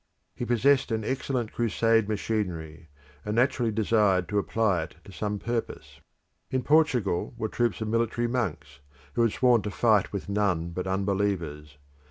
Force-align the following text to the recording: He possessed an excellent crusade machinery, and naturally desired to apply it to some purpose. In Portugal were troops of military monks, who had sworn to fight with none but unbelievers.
He 0.33 0.45
possessed 0.47 0.89
an 0.91 1.03
excellent 1.03 1.53
crusade 1.53 2.09
machinery, 2.09 2.89
and 3.23 3.35
naturally 3.35 3.71
desired 3.71 4.27
to 4.29 4.39
apply 4.39 4.81
it 4.81 4.95
to 5.03 5.11
some 5.11 5.37
purpose. 5.37 5.99
In 6.49 6.63
Portugal 6.63 7.35
were 7.37 7.47
troops 7.47 7.81
of 7.81 7.87
military 7.87 8.25
monks, 8.25 8.79
who 9.13 9.21
had 9.21 9.31
sworn 9.31 9.61
to 9.61 9.69
fight 9.69 10.11
with 10.11 10.27
none 10.27 10.71
but 10.71 10.87
unbelievers. 10.87 11.77